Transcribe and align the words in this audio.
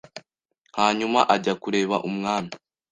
hanyuma 0.77 1.19
ajya 1.35 1.53
kureba 1.61 1.95
umwami 2.09 2.53